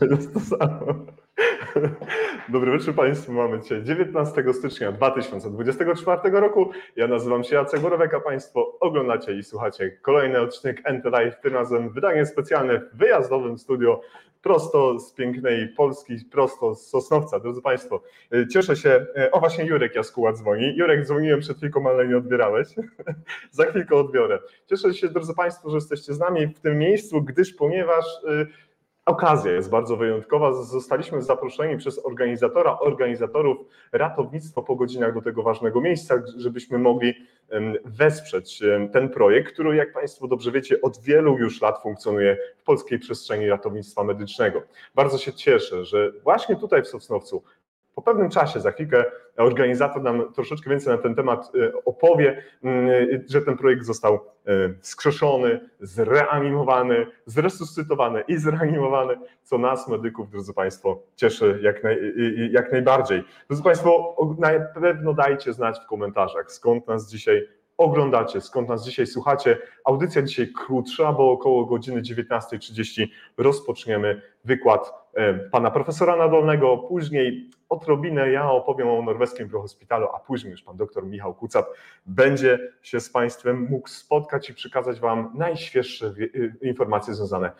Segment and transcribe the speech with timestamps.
[0.00, 0.94] Jest to samo.
[2.48, 3.32] Dobry wieczór Państwu.
[3.32, 6.70] Mamy dzisiaj 19 stycznia 2024 roku.
[6.96, 11.90] Ja nazywam się Jacek Borowek, a Państwo oglądacie i słuchacie kolejny odcinek NT tym razem
[11.90, 14.00] wydanie specjalne w wyjazdowym studio
[14.42, 17.40] prosto z pięknej Polski, prosto z Sosnowca.
[17.40, 18.02] Drodzy Państwo,
[18.52, 20.76] cieszę się, o właśnie Jurek Jaskuła dzwoni.
[20.76, 22.68] Jurek, dzwoniłem przed chwilką, ale nie odbierałeś.
[23.50, 24.38] Za chwilkę odbiorę.
[24.66, 28.04] Cieszę się, drodzy Państwo, że jesteście z nami w tym miejscu, gdyż ponieważ
[29.08, 30.52] Okazja jest bardzo wyjątkowa.
[30.52, 33.58] Zostaliśmy zaproszeni przez organizatora, organizatorów
[33.92, 37.14] ratownictwo po godzinach do tego ważnego miejsca, żebyśmy mogli
[37.84, 42.98] wesprzeć ten projekt, który, jak Państwo dobrze wiecie, od wielu już lat funkcjonuje w polskiej
[42.98, 44.62] przestrzeni ratownictwa medycznego.
[44.94, 47.42] Bardzo się cieszę, że właśnie tutaj w Sosnowcu
[47.98, 49.04] po pewnym czasie, za chwilkę
[49.36, 54.20] organizator nam troszeczkę więcej na ten temat y, opowie, y, że ten projekt został y,
[54.80, 62.14] skrzeszony, zreanimowany, zresuscytowany i zreanimowany, co nas, medyków, drodzy Państwo, cieszy jak, naj,
[62.50, 63.24] jak najbardziej.
[63.48, 67.48] Drodzy Państwo, na pewno dajcie znać w komentarzach, skąd nas dzisiaj
[67.78, 69.58] oglądacie, skąd nas dzisiaj słuchacie.
[69.84, 73.06] Audycja dzisiaj krótsza, bo około godziny 19.30
[73.36, 80.50] rozpoczniemy wykład e, pana profesora Nadolnego, później odrobinę ja opowiem o norweskim prohospitalu, a później
[80.50, 81.66] już pan doktor Michał Kucat
[82.06, 87.52] będzie się z państwem mógł spotkać i przekazać wam najświeższe y, informacje związane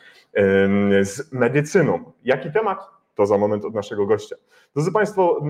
[1.03, 2.13] z medycyną.
[2.25, 2.91] Jaki temat?
[3.15, 4.37] To za moment od naszego gościa.
[4.75, 5.41] Drodzy Państwo,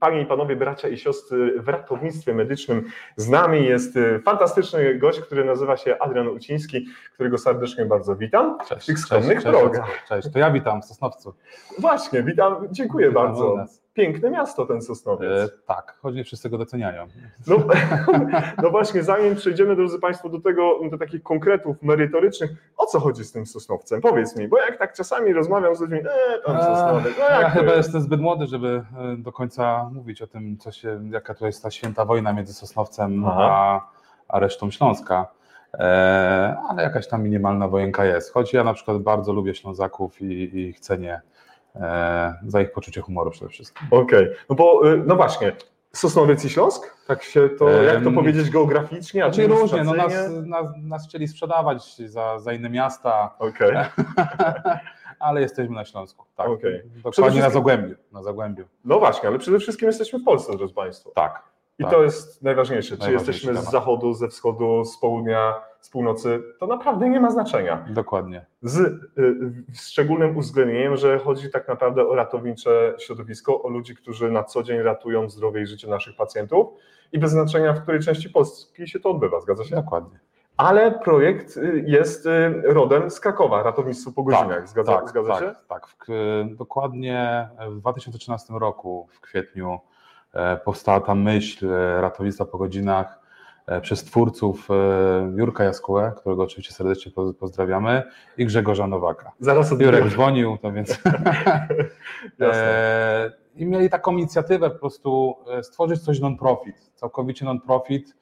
[0.00, 2.84] Panie i Panowie, bracia i siostry w ratownictwie medycznym,
[3.16, 8.58] z nami jest y, fantastyczny gość, który nazywa się Adrian Uciński, którego serdecznie bardzo witam.
[8.68, 10.04] Cześć, w tych skromnych cześć, drogach.
[10.08, 11.34] Cześć, to ja witam w Sosnowcu.
[11.78, 13.66] Właśnie, witam, dziękuję witam bardzo
[13.98, 15.30] piękne miasto ten Sosnowiec.
[15.30, 17.06] E, tak, choć nie wszyscy go doceniają.
[17.46, 17.56] No,
[18.62, 23.24] no, właśnie, zanim przejdziemy, drodzy Państwo, do tego, do takich konkretów merytorycznych, o co chodzi
[23.24, 24.00] z tym Sosnowcem?
[24.00, 26.02] Powiedz mi, bo jak tak czasami rozmawiam z ludźmi, e,
[26.46, 30.58] tam Sosnowiec, no Ja chyba jestem zbyt młody, żeby e, do końca mówić o tym,
[30.58, 33.80] co się, jaka to jest ta święta wojna między Sosnowcem a,
[34.28, 35.26] a resztą Śląska.
[35.74, 38.32] E, ale jakaś tam minimalna wojenka jest.
[38.32, 41.20] Choć ja na przykład bardzo lubię Ślązaków i, i chcę nie
[41.80, 43.86] E, za ich poczucie humoru przede wszystkim.
[43.90, 44.36] Okej, okay.
[44.50, 45.52] no bo y, no właśnie,
[45.92, 46.96] Sosnowiec i Śląsk?
[47.06, 49.22] Tak się to, jak to powiedzieć geograficznie?
[49.22, 50.12] Znaczy różnie, no nas,
[50.46, 53.72] nas, nas chcieli sprzedawać za, za inne miasta, okay.
[55.18, 56.48] ale jesteśmy na Śląsku, tak.
[56.48, 56.84] Okay.
[57.04, 58.64] Dokładnie na Zagłębiu, na Zagłębiu.
[58.84, 61.10] No właśnie, ale przede wszystkim jesteśmy w Polsce, drodzy Państwo.
[61.10, 61.48] Tak.
[61.78, 61.92] I tak.
[61.92, 63.68] to jest najważniejsze, czy jesteśmy temat.
[63.68, 67.84] z zachodu, ze wschodu, z południa, z północy, to naprawdę nie ma znaczenia.
[67.90, 68.46] Dokładnie.
[68.62, 68.94] Z y,
[69.74, 74.78] szczególnym uwzględnieniem, że chodzi tak naprawdę o ratownicze środowisko, o ludzi, którzy na co dzień
[74.78, 76.68] ratują zdrowie i życie naszych pacjentów
[77.12, 79.76] i bez znaczenia, w której części Polski się to odbywa, zgadza się?
[79.76, 80.18] Dokładnie.
[80.58, 85.32] Ale projekt y, jest y, rodem z Krakowa, ratownictwo po godzinach, tak, zgadza, tak, zgadza
[85.32, 85.54] tak, się?
[85.68, 86.06] Tak, w,
[86.56, 89.80] dokładnie w 2013 roku, w kwietniu,
[90.32, 93.18] e, powstała ta myśl e, ratownictwa po godzinach
[93.68, 94.68] E, przez twórców
[95.36, 98.02] Jurka Jaskułę, którego oczywiście serdecznie pozdrawiamy,
[98.38, 99.32] i Grzegorza Nowaka.
[99.40, 99.98] Zaraz odbiorę.
[99.98, 100.98] Jurek dzwonił, to więc...
[103.56, 108.16] I mieli taką inicjatywę po prostu stworzyć coś non-profit, całkowicie non-profit,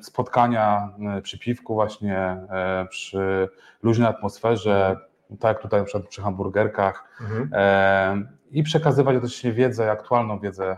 [0.00, 0.88] spotkania
[1.22, 2.36] przy piwku właśnie,
[2.90, 3.48] przy
[3.82, 4.96] luźnej atmosferze,
[5.40, 8.28] tak jak tutaj na przykład przy hamburgerkach mhm.
[8.50, 10.76] i przekazywać jednocześnie wiedzę, aktualną wiedzę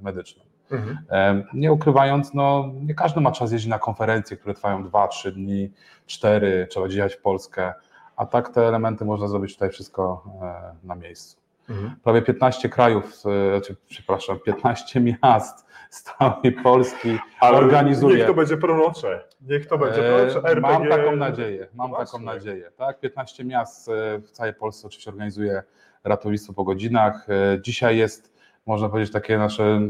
[0.00, 0.44] medyczną.
[0.70, 1.44] Mhm.
[1.54, 5.72] Nie ukrywając, no, nie każdy ma czas jeździć na konferencje, które trwają 2-3 dni,
[6.06, 7.74] 4, trzeba jechać w Polskę,
[8.16, 11.43] a tak te elementy można zrobić tutaj wszystko e, na miejscu.
[11.68, 11.96] Mhm.
[12.02, 18.16] Prawie 15 krajów, e, znaczy, przepraszam, 15 miast z całej Polski Ale organizuje.
[18.16, 19.28] Niech to będzie prorocze.
[19.40, 20.48] Niech to będzie prorocze.
[20.48, 20.60] RPG.
[20.60, 22.06] Mam taką nadzieję, mam Właśnie.
[22.06, 22.70] taką nadzieję.
[22.76, 23.00] Tak?
[23.00, 25.62] 15 miast e, w całej Polsce oczywiście organizuje
[26.04, 27.26] ratownictwo po godzinach.
[27.60, 28.34] Dzisiaj jest
[28.66, 29.80] można powiedzieć, takie nasze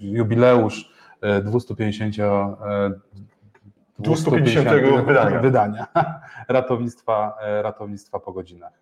[0.00, 0.92] jubileusz
[1.42, 2.90] 250, e,
[3.98, 5.86] 250 e, wydania, wydania
[6.48, 8.72] ratownictwa, e, ratownictwa po godzinach.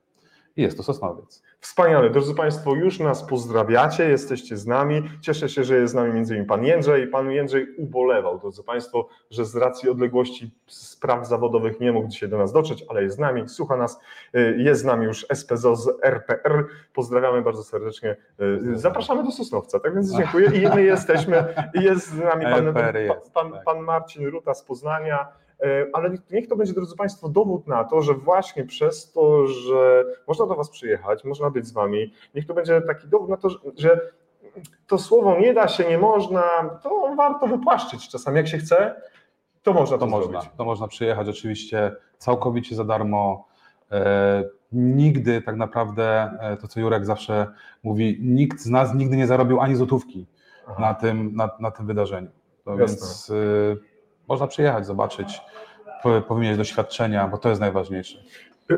[0.58, 1.42] I jest to Sosnowiec.
[1.60, 2.10] Wspaniale.
[2.10, 5.02] Drodzy Państwo, już nas pozdrawiacie, jesteście z nami.
[5.20, 7.08] Cieszę się, że jest z nami między innymi Pan Jędrzej.
[7.08, 12.38] Pan Jędrzej ubolewał, drodzy Państwo, że z racji odległości spraw zawodowych nie mógł dzisiaj do
[12.38, 14.00] nas dotrzeć, ale jest z nami, słucha nas.
[14.36, 16.66] Y, jest z nami już SPZO z RPR.
[16.94, 18.16] Pozdrawiamy bardzo serdecznie.
[18.40, 20.50] Y, zapraszamy do Sosnowca, tak więc dziękuję.
[20.54, 22.94] I my jesteśmy, i jest z nami pan, pan,
[23.34, 23.64] pan, tak.
[23.64, 25.28] pan Marcin Ruta z Poznania.
[25.62, 30.04] E, ale niech to będzie, drodzy Państwo, dowód na to, że właśnie przez to, że
[30.28, 33.48] można do Was przyjechać, można być z Wami, niech to będzie taki dowód na to,
[33.76, 34.00] że
[34.86, 36.42] to słowo nie da się, nie można,
[36.82, 39.02] to warto wypłaszczyć czasami, jak się chce,
[39.62, 40.56] to można to, to można, zrobić.
[40.56, 43.48] To można przyjechać oczywiście całkowicie za darmo,
[43.92, 47.46] E, nigdy tak naprawdę, e, to co Jurek zawsze
[47.82, 50.26] mówi, nikt z nas nigdy nie zarobił ani złotówki
[50.66, 50.80] Aha.
[50.80, 52.28] na tym, na, na tym wydarzeniu.
[52.64, 52.86] To Jasne.
[52.86, 53.78] więc y,
[54.28, 55.40] można przyjechać, zobaczyć,
[56.02, 58.18] po- powymieniać doświadczenia, bo to jest najważniejsze.
[58.70, 58.74] Y,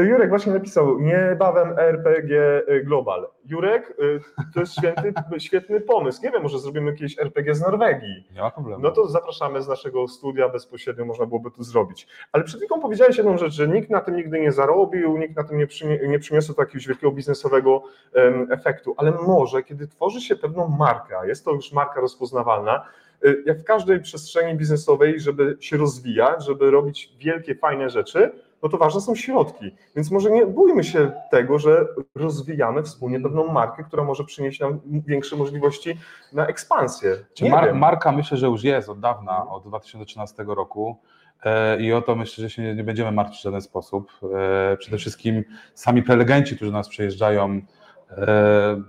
[0.00, 3.26] y, Jurek właśnie napisał, niebawem RPG Global.
[3.46, 4.20] Jurek, y,
[4.54, 6.22] to jest święty, świetny pomysł.
[6.22, 8.28] Nie wiem, może zrobimy jakieś RPG z Norwegii.
[8.34, 8.82] Nie ma problemu.
[8.82, 12.08] No to zapraszamy z naszego studia, bezpośrednio można byłoby to zrobić.
[12.32, 15.44] Ale przed chwilą powiedziałeś jedną rzecz, że nikt na tym nigdy nie zarobił, nikt na
[15.44, 17.82] tym nie, przynie, nie przyniósł jakiegoś wielkiego biznesowego
[18.14, 22.86] em, efektu, ale może kiedy tworzy się pewną markę, a jest to już marka rozpoznawalna,
[23.46, 28.30] jak w każdej przestrzeni biznesowej, żeby się rozwijać, żeby robić wielkie, fajne rzeczy,
[28.62, 29.70] no to ważne są środki.
[29.96, 34.80] Więc może nie bójmy się tego, że rozwijamy wspólnie pewną markę, która może przynieść nam
[35.06, 35.98] większe możliwości
[36.32, 37.16] na ekspansję.
[37.50, 40.96] Mar- marka myślę, że już jest od dawna, od 2013 roku
[41.44, 44.10] e, i o to myślę, że się nie, będziemy martwić w żaden sposób.
[44.72, 47.60] E, Przede wszystkim sami prelegenci, którzy do nas przyjeżdżają,
[48.10, 48.82] e,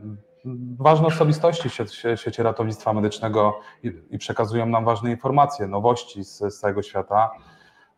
[0.80, 1.74] ważne osobistości w
[2.20, 7.32] świecie ratownictwa medycznego i, i przekazują nam ważne informacje, nowości z, z całego świata.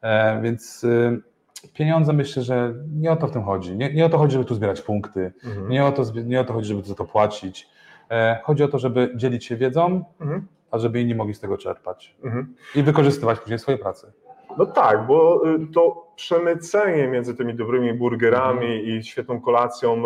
[0.01, 1.21] E, Więc y,
[1.73, 3.77] pieniądze myślę, że nie o to w tym chodzi.
[3.77, 5.69] Nie, nie o to chodzi, żeby tu zbierać punkty, Mhm.
[5.69, 7.67] nie o to, nie o to chodzi, żeby za to płacić.
[8.11, 10.47] E, Chodzi o to, żeby dzielić się wiedzą, Mhm.
[10.71, 12.55] a żeby inni mogli z tego czerpać Mhm.
[12.75, 14.11] i wykorzystywać później w swojej pracy.
[14.57, 18.85] No tak, bo y, to przemycenie między tymi dobrymi burgerami Mhm.
[18.99, 20.03] i świetną kolacją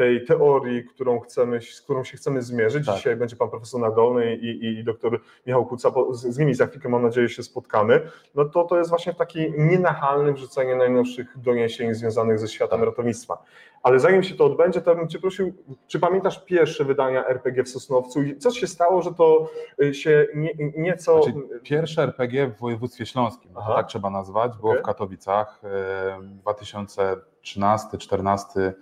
[0.00, 2.86] tej teorii, którą chcemy, z którą się chcemy zmierzyć.
[2.86, 2.96] Tak.
[2.96, 6.54] Dzisiaj będzie pan profesor Nadolny i, i, i doktor Michał Kuca, bo z, z nimi
[6.54, 8.00] za chwilkę mam nadzieję się spotkamy.
[8.34, 12.88] No to to jest właśnie taki nienachalny wrzucenie najnowszych doniesień związanych ze światem Tak.
[12.88, 13.44] ratownictwa.
[13.82, 15.52] Ale zanim się to odbędzie, to bym Cię prosił,
[15.86, 18.22] czy pamiętasz pierwsze wydania RPG w Sosnowcu?
[18.22, 19.48] I Co się stało, że to
[19.82, 21.22] y, się nie, nieco...
[21.22, 23.74] Znaczy, pierwsze RPG w województwie śląskim, Aha.
[23.74, 24.82] tak trzeba nazwać, było Okej.
[24.82, 26.18] w Katowicach e,
[27.44, 28.72] 2013-2014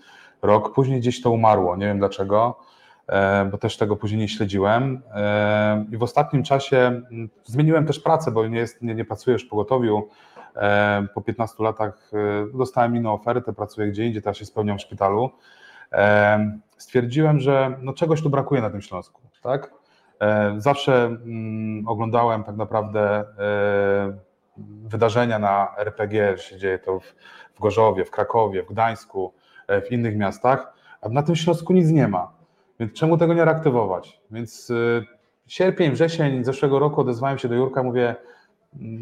[0.43, 0.75] rok.
[0.75, 2.59] Później gdzieś to umarło, nie wiem dlaczego,
[3.07, 5.03] e, bo też tego później nie śledziłem.
[5.15, 9.33] E, I w ostatnim czasie mm, zmieniłem też pracę, bo nie, jest, nie, nie pracuję
[9.33, 10.09] już w pogotowiu.
[10.57, 12.11] E, Po 15 latach
[12.55, 15.31] dostałem inną ofertę, pracuję gdzie indziej, teraz się spełniam w szpitalu.
[16.77, 19.71] Stwierdziłem, że no czegoś tu brakuje na tym Śląsku, tak?
[20.57, 23.25] Zawsze mm, oglądałem tak naprawdę
[24.85, 27.15] wydarzenia na RPG, się dzieje to w,
[27.61, 29.35] Gorzowie, w Krakowie, w Gdańsku,
[29.89, 32.33] w innych miastach, a na tym Śląsku nic nie ma.
[32.81, 34.21] Więc czemu tego nie reaktywować?
[34.31, 35.05] Więc y,
[35.47, 38.17] sierpień, wrzesień zeszłego roku odezwałem się do Jurka, mówię, "Mm,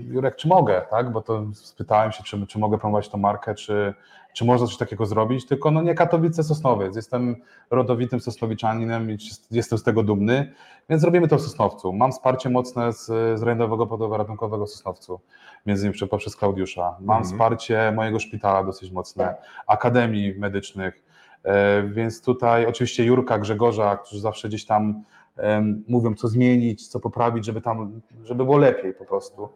[0.09, 1.13] Jurek, czy mogę, tak?
[1.13, 3.95] Bo to spytałem się, czy, czy mogę promować tą markę, czy,
[4.33, 6.97] czy można coś takiego zrobić, tylko no nie Katowice, Sosnowiec.
[6.97, 7.37] Jestem
[7.71, 9.19] rodowitym Sosnowiczaninem i
[9.51, 10.53] jestem z tego dumny,
[10.89, 11.93] więc zrobimy to w Sosnowcu.
[11.93, 13.07] Mam wsparcie mocne z,
[13.39, 15.21] z Rejonowego Powiatu Ratunkowego Sosnowcu,
[15.67, 16.83] między innymi poprzez Klaudiusza.
[17.01, 17.25] Mam Mhm.
[17.25, 19.35] wsparcie mojego szpitala dosyć mocne,
[19.67, 21.03] akademii medycznych,
[21.45, 25.03] e, więc tutaj oczywiście Jurka, Grzegorza, którzy zawsze gdzieś tam
[25.89, 29.49] mówią, co zmienić, co poprawić, żeby tam, żeby było lepiej po prostu.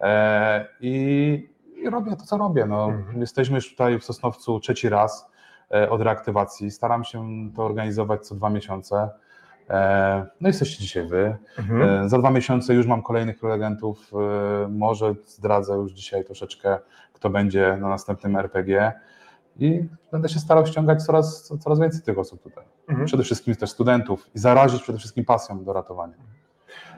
[0.00, 2.66] E, I, i robię to, co robię.
[2.66, 3.20] No, Mhm.
[3.20, 5.30] Jesteśmy już tutaj w Sosnowcu trzeci raz
[5.74, 6.70] e, od reaktywacji.
[6.70, 7.24] Staram się
[7.56, 9.08] to organizować co dwa miesiące.
[9.70, 11.36] E, No jesteście dzisiaj wy.
[11.58, 12.08] Mhm.
[12.08, 14.10] Za dwa miesiące już mam kolejnych prelegentów.
[14.68, 16.78] Może zdradzę już dzisiaj troszeczkę,
[17.12, 18.92] kto będzie na następnym RPG.
[19.58, 22.64] I będę się starał ściągać coraz, coraz więcej tych osób tutaj.
[22.88, 23.06] Mhm.
[23.06, 26.14] Przede wszystkim też studentów i zarazić przede wszystkim pasją do ratowania.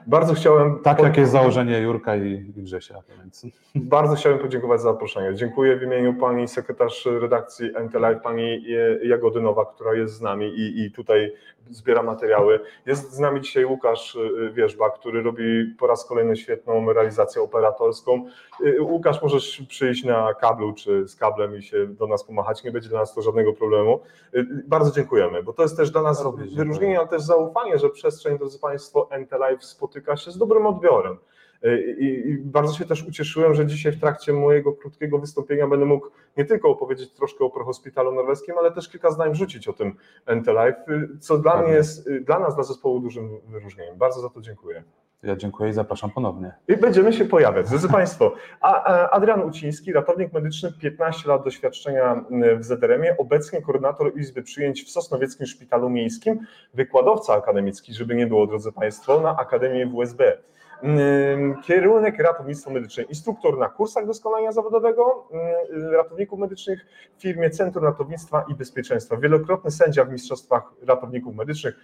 [0.07, 0.79] Bardzo chciałem.
[0.83, 2.95] Tak jak jest założenie Jurka i Grzesia.
[3.19, 5.35] Więc Bardzo chciałem podziękować za zaproszenie.
[5.35, 8.65] Dziękuję w imieniu pani sekretarz redakcji NTLive, pani
[9.03, 11.33] Jagodynowa, która jest z nami i, i tutaj
[11.69, 12.59] zbiera materiały.
[12.85, 18.25] Jest z nami dzisiaj Łukasz y, Wierzba, który robi po raz kolejny świetną realizację operatorską.
[18.65, 22.63] Y, Łukasz, możesz przyjść na kablu czy z kablem i się do nas pomachać.
[22.63, 23.99] Nie będzie dla nas to żadnego problemu.
[24.35, 26.45] Y, Bardzo dziękujemy, bo to jest też dla nas dziękuję.
[26.55, 31.17] wyróżnienie, ale też zaufanie, że przestrzeń, drodzy Państwo, NTLive spotyka się z dobrym odbiorem.
[31.99, 36.07] I, I bardzo się też ucieszyłem, że dzisiaj w trakcie mojego krótkiego wystąpienia będę mógł
[36.37, 40.83] nie tylko opowiedzieć troszkę o prohospitalu norweskim, ale też kilka zdań wrzucić o tym NT-Life,
[41.19, 43.97] co dla mnie jest, y, dla nas, dla zespołu dużym wyróżnieniem.
[43.97, 44.83] Bardzo za to dziękuję.
[45.23, 46.53] ja dziękuję i zapraszam ponownie.
[46.67, 47.69] I będziemy się pojawiać.
[47.69, 52.25] Drodzy Państwo, a, a Adrian Uciński, ratownik medyczny, 15 lat doświadczenia
[52.59, 56.39] w ZRM-ie, obecnie koordynator Izby Przyjęć w Sosnowieckim Szpitalu Miejskim,
[56.73, 60.37] wykładowca akademicki, żeby nie było, drodzy Państwo, na Akademii WSB.
[61.63, 65.27] Kierunek ratownictwo medyczne, instruktor na kursach doskonalenia zawodowego
[65.91, 66.85] ratowników medycznych
[67.17, 71.75] w firmie Centrum Ratownictwa i Bezpieczeństwa, wielokrotny sędzia w Mistrzostwach Ratowników Medycznych,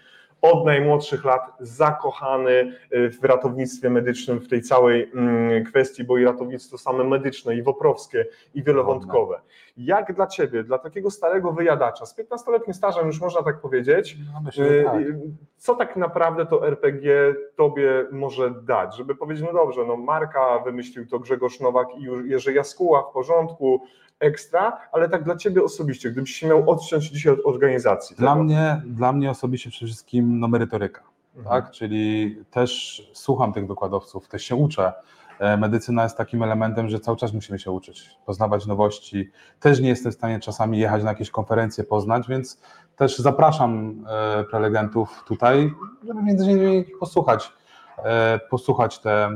[0.51, 2.51] od najmłodszych lat zakochany
[2.93, 7.63] y, w ratownictwie medycznym, w tej całej mm, kwestii, bo i ratownictwo same medyczne, i
[7.63, 9.41] woprowskie, i wielowątkowe.
[9.77, 14.41] Jak dla Ciebie, dla takiego starego wyjadacza, z 15-letnim stażem już można tak powiedzieć, No,
[14.41, 15.01] myślę, że tak.
[15.01, 15.19] y,
[15.57, 18.97] co tak naprawdę to RPG Tobie może dać?
[18.97, 23.81] Żeby powiedzieć, no dobrze, no Marka wymyślił to Grzegorz Nowak i Jerzy Jaskuła w porządku,
[24.19, 28.15] ekstra, ale tak dla Ciebie osobiście, gdybyś się miał odciąć dzisiaj od organizacji.
[28.15, 28.43] Dla tego.
[28.43, 31.03] mnie, dla mnie osobiście przede wszystkim no, merytoryka.
[31.35, 31.61] Mhm.
[31.61, 31.71] tak?
[31.71, 34.93] Czyli też słucham tych wykładowców, też się uczę.
[35.39, 39.31] E, Medycyna jest takim elementem, że cały czas musimy się uczyć, poznawać nowości.
[39.59, 42.61] Też nie jestem w stanie czasami jechać na jakieś konferencje, poznać, więc
[42.95, 45.73] też zapraszam e, prelegentów tutaj,
[46.07, 47.53] żeby między innymi posłuchać,
[47.97, 49.29] e, posłuchać te,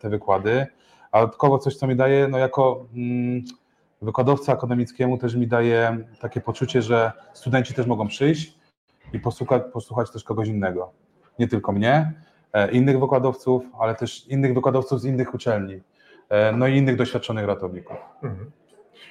[0.00, 0.66] te wykłady.
[1.12, 3.44] A dodatkowo coś, co mi daje, no jako mm,
[4.02, 8.58] wykładowca akademickiemu też mi daje takie poczucie, że studenci też mogą przyjść
[9.12, 10.92] i posłuchać, posłuchać też kogoś innego
[11.38, 12.12] nie tylko mnie,
[12.52, 15.80] e, innych wykładowców, ale też innych wykładowców z innych uczelni,
[16.28, 17.96] e, no i innych doświadczonych ratowników.
[18.22, 18.50] Mhm.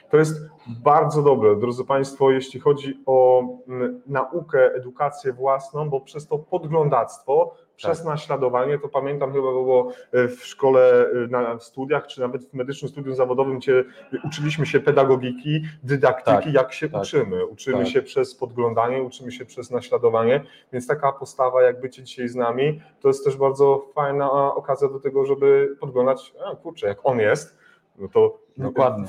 [0.10, 6.28] To jest bardzo dobre, drodzy Państwo, jeśli chodzi o mm, naukę, edukację własną, bo przez
[6.28, 8.08] to podglądactwo, przez Tak.
[8.08, 12.90] naśladowanie, to pamiętam chyba było e, w szkole, e, na studiach, czy nawet w medycznym
[12.90, 13.84] studium zawodowym, gdzie
[14.28, 17.46] uczyliśmy się pedagogiki, dydaktyki, Tak, jak się tak, uczymy.
[17.46, 17.88] Uczymy tak.
[17.88, 22.82] się przez podglądanie, uczymy się przez naśladowanie, więc taka postawa, jak bycie dzisiaj z nami,
[23.02, 27.58] to jest też bardzo fajna okazja do tego, żeby podglądać, a kurczę, jak on jest,
[27.98, 29.08] no to Dokładnie.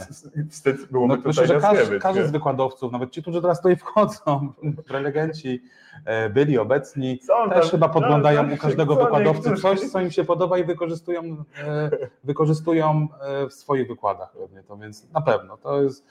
[0.51, 3.43] wstyd byłoby No, tutaj myślę, że nas każdy, być, każdy z wykładowców, nawet ci, którzy
[3.43, 4.53] teraz tutaj wchodzą,
[4.89, 5.63] prelegenci,
[6.05, 10.01] e, byli obecni, też tam- chyba podglądają no, u każdego co wykładowcy niektórzy- coś, co
[10.01, 11.23] im się podoba i wykorzystują,
[11.65, 11.91] e,
[12.25, 16.05] wykorzystują e, w swoich wykładach pewnie to, więc na pewno to jest,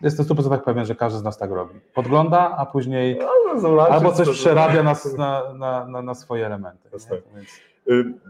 [0.00, 1.80] jestem 100% pewien, że każdy z nas tak robi.
[1.94, 3.18] Podgląda, a później
[3.54, 6.88] No, zobaczyć, albo coś co- przerabia na, na, na, na, na swoje elementy.
[7.34, 7.48] Więc,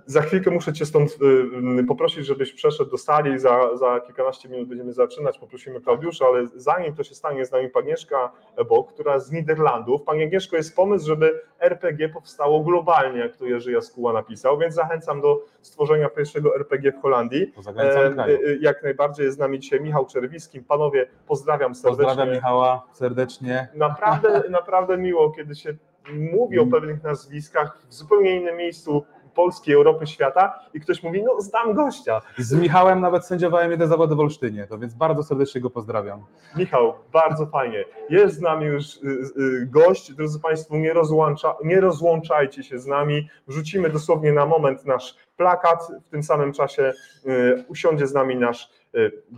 [0.07, 3.39] Za chwilkę muszę Cię stąd y, y, poprosić, żebyś przeszedł do sali.
[3.39, 5.39] Za, za kilkanaście minut będziemy zaczynać.
[5.39, 8.33] Poprosimy Klaudiusza, ale zanim to się stanie, z nami Agnieszka
[8.69, 10.03] Bok, która z Niderlandów.
[10.03, 15.21] Pani Agnieszko, jest pomysł, żeby RPG powstało globalnie, jak to Jerzy Jaskuła napisał, więc zachęcam
[15.21, 17.53] do stworzenia pierwszego RPG w Holandii.
[17.77, 20.61] E, y, y, Jak najbardziej jest z nami dzisiaj Michał Czerwiski.
[20.61, 22.05] Panowie, pozdrawiam serdecznie.
[22.05, 23.69] Pozdrawiam Michała serdecznie.
[23.75, 25.75] Naprawdę, naprawdę miło, kiedy się
[26.13, 29.05] mówi o pewnych nazwiskach w zupełnie innym miejscu
[29.35, 32.21] Polski, Europy, świata i ktoś mówi, no znam gościa.
[32.39, 36.25] Z Michałem nawet sędziowałem jeden zawody w Olsztynie, to więc bardzo serdecznie go pozdrawiam.
[36.57, 37.85] Michał, bardzo fajnie.
[38.11, 38.99] Jest z nami już y,
[39.37, 40.13] y, gość.
[40.13, 43.29] Drodzy Państwo, nie, rozłącza, nie rozłączajcie się z nami.
[43.47, 45.89] Wrzucimy dosłownie na moment nasz plakat.
[46.07, 46.93] W tym samym czasie
[47.27, 48.71] y, usiądzie z nami nasz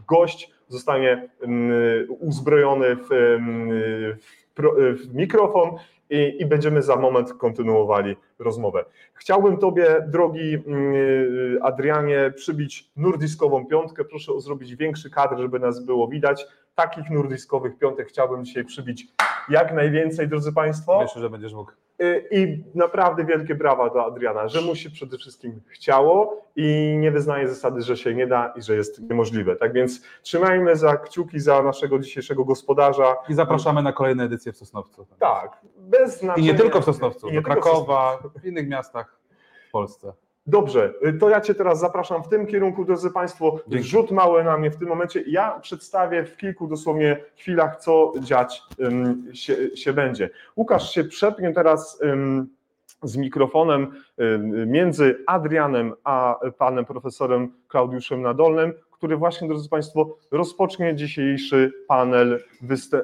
[0.09, 0.51] gość.
[0.69, 3.09] Zostanie y, uzbrojony w,
[4.57, 4.63] w,
[5.03, 5.71] w mikrofon
[6.11, 8.85] i, i będziemy za moment kontynuowali rozmowę.
[9.15, 14.05] Chciałbym Tobie, drogi y, Adrianie, przybić nurdiskową piątkę.
[14.05, 16.47] Proszę o zrobić większy kadr, żeby nas było widać.
[16.75, 19.07] Takich nurdiskowych piątek chciałbym dzisiaj przybić
[19.51, 21.01] jak najwięcej, drodzy Państwo.
[21.03, 21.73] Myślę, że będziesz mógł.
[22.03, 27.11] Y, I naprawdę wielkie brawa dla Adriana, że mu się przede wszystkim chciało i nie
[27.11, 29.57] wyznaje zasady, że się nie da i że jest niemożliwe.
[29.57, 33.17] Tak więc trzymajmy za kciuki za naszego dzisiejszego gospodarza.
[33.29, 35.07] I zapraszamy na kolejne edycje w Sosnowcu.
[35.19, 36.53] Tak, bez I znaczenia.
[36.53, 39.21] nie tylko w Sosnowcu, I do Krakowa, w innych miastach
[39.69, 40.13] w Polsce.
[40.51, 43.61] Dobrze, y, to ja Cię teraz zapraszam w tym kierunku, drodzy Państwo.
[43.69, 43.89] Dzięki.
[43.89, 45.23] Rzut mały na mnie w tym momencie.
[45.27, 50.31] Ja przedstawię w kilku dosłownie chwilach, co dziać ym, się, się będzie.
[50.57, 52.49] Łukasz się przepnie teraz ym,
[53.03, 53.93] z mikrofonem
[54.67, 62.45] między Adrianem a panem profesorem Klaudiuszem Nadolnym, który właśnie, drodzy Państwo, rozpocznie dzisiejszy panel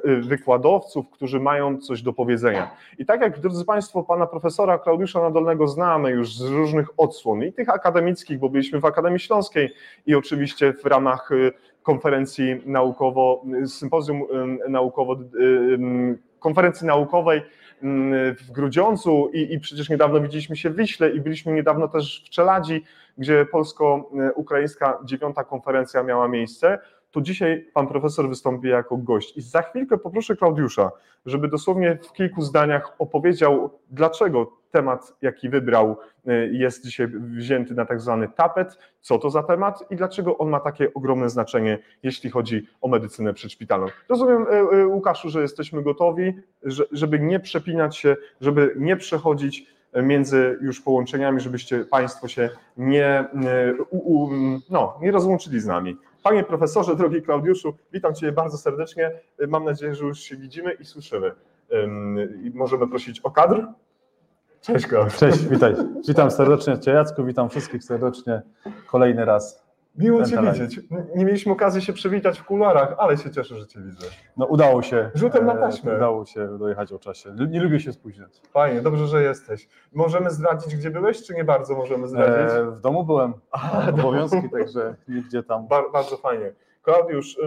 [0.05, 2.71] y, wykładowców, którzy mają coś do powiedzenia.
[2.99, 7.53] I tak jak, drodzy Państwo, pana profesora Klaudiusza Nadolnego znamy już z różnych odsłon, i
[7.53, 9.73] tych akademickich, bo byliśmy w Akademii Śląskiej
[10.05, 11.51] i oczywiście w ramach y,
[11.83, 14.23] konferencji naukowo, y, sympozjum
[14.69, 15.15] naukowo,
[16.39, 17.41] konferencji naukowej
[17.81, 22.29] w Grudziądzu i, i przecież niedawno widzieliśmy się w Wiśle i byliśmy niedawno też w
[22.29, 22.83] Czeladzi,
[23.17, 26.79] gdzie polsko-ukraińska dziewiąta konferencja miała miejsce,
[27.17, 29.37] to dzisiaj pan profesor wystąpi jako gość.
[29.37, 30.91] I za chwilkę poproszę Klaudiusza,
[31.25, 35.97] żeby dosłownie w kilku zdaniach opowiedział, dlaczego temat, jaki wybrał,
[36.27, 40.49] y, jest dzisiaj wzięty na tak zwany tapet, co to za temat i dlaczego on
[40.49, 43.87] ma takie ogromne znaczenie, jeśli chodzi o medycynę przedszpitalną.
[44.09, 44.41] Rozumiem,
[44.73, 46.33] y, y, Łukaszu, że jesteśmy gotowi,
[46.63, 53.25] że- żeby nie przepinać się, żeby nie przechodzić między już połączeniami, żebyście Państwo się nie,
[54.69, 55.97] no, nie rozłączyli z nami.
[56.23, 59.11] Panie profesorze, drogi Klaudiuszu, witam Cię bardzo serdecznie.
[59.47, 61.31] Mam nadzieję, że już się widzimy i słyszymy.
[62.53, 63.65] Możemy prosić o kadr?
[64.61, 65.17] Cześć Klaudiusz.
[65.17, 65.75] Cześć, witaj.
[66.07, 68.41] Witam serdecznie Cię Jacku, witam wszystkich serdecznie
[68.87, 69.66] kolejny raz.
[69.97, 70.79] Miło Cię widzieć.
[71.15, 74.07] Nie mieliśmy okazji się przywitać w kuluarach, ale się cieszę, że Cię widzę.
[74.37, 75.11] No udało się.
[75.13, 75.95] Rzutem na e, taśmę.
[75.95, 77.35] Udało się dojechać o czasie.
[77.49, 78.41] Nie lubię się spóźniać.
[78.51, 79.67] Fajnie, dobrze, że jesteś.
[79.93, 82.55] Możemy zdradzić, gdzie byłeś, czy nie bardzo możemy zdradzić?
[82.57, 85.67] E, w domu byłem, A, obowiązki, także nigdzie tam.
[85.67, 86.51] Bar- bardzo fajnie.
[86.81, 87.37] Klaudiusz,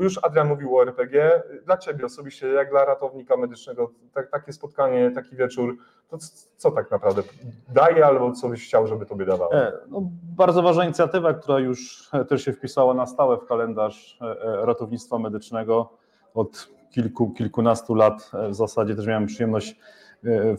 [0.00, 1.42] już Adrian mówił o RPG.
[1.64, 5.76] Dla Ciebie osobiście, jak dla ratownika medycznego, tak, takie spotkanie, taki wieczór,
[6.08, 6.18] to
[6.56, 7.22] co tak naprawdę
[7.68, 9.52] daje albo co byś chciał, żeby Tobie dawało?
[9.52, 10.02] E, no,
[10.36, 15.18] bardzo ważna inicjatywa, która już też się wpisała na stałe w kalendarz e, e, ratownictwa
[15.18, 15.90] medycznego.
[16.34, 19.76] Od kilku, kilkunastu lat w zasadzie też miałem przyjemność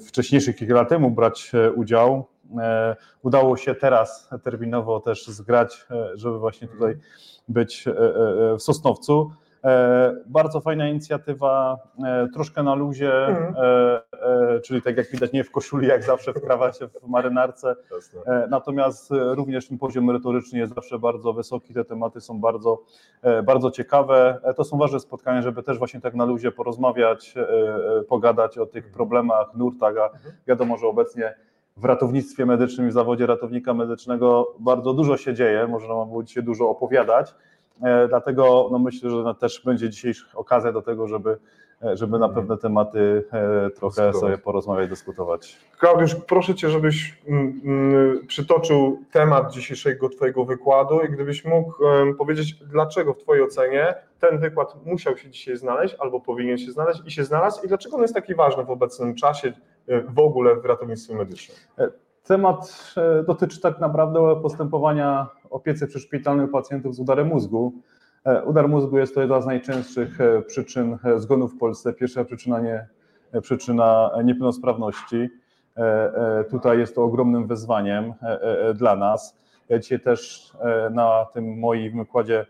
[0.07, 2.25] wcześniejszych kilka lat temu brać udział.
[2.61, 6.97] E, Udało się teraz terminowo też zgrać, e, żeby właśnie tutaj
[7.47, 7.91] być e,
[8.57, 9.31] w Sosnowcu.
[10.25, 11.77] Bardzo fajna inicjatywa,
[12.33, 13.53] troszkę na luzie, Mhm.
[14.63, 17.75] czyli tak jak widać, nie w koszuli, jak zawsze w krawacie, w marynarce,
[18.49, 22.81] Natomiast również ten poziom merytoryczny jest zawsze bardzo wysoki, te tematy są bardzo,
[23.43, 24.41] bardzo ciekawe.
[24.55, 27.35] To są ważne spotkania, żeby też właśnie tak na luzie porozmawiać,
[28.09, 30.09] pogadać o tych problemach, nurtach, a
[30.47, 31.33] wiadomo, że obecnie
[31.77, 36.43] w ratownictwie medycznym i w zawodzie ratownika medycznego bardzo dużo się dzieje, można było dzisiaj
[36.43, 37.35] dużo opowiadać,
[37.81, 41.37] E, dlatego no myślę, że też będzie dzisiaj okazja do tego, żeby,
[41.83, 45.57] e, żeby na pewne tematy e, trochę sobie porozmawiać, dyskutować.
[45.79, 51.73] Klaudiusz, proszę Cię, żebyś mm, mm, przytoczył temat dzisiejszego Twojego wykładu i gdybyś mógł
[52.17, 57.01] powiedzieć, dlaczego w Twojej ocenie ten wykład musiał się dzisiaj znaleźć albo powinien się znaleźć
[57.05, 59.53] i się znalazł i dlaczego on jest taki ważny w obecnym czasie
[60.07, 61.57] w ogóle w ratownictwie medycznym.
[62.23, 67.73] Temat e, dotyczy tak naprawdę postępowania opiece przyszpitalnej pacjentów z udarem mózgu.
[68.25, 71.93] E, Udar mózgu jest to jedna z najczęstszych e, przyczyn e, zgonów w Polsce.
[71.93, 72.87] Pierwsza przyczyna, nie,
[73.31, 75.29] e, przyczyna niepełnosprawności.
[75.77, 75.81] E,
[76.39, 79.37] e, Tutaj jest to ogromnym wyzwaniem e, e, dla nas.
[79.81, 82.45] Dzisiaj też e, na tym moim wykładzie